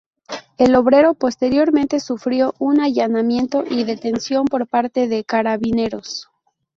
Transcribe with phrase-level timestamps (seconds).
[0.57, 6.27] El obrero posteriormente sufrió un allanamiento y detención por parte de Carabineros.